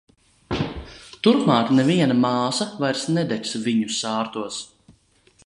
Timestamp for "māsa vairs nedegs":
2.23-3.55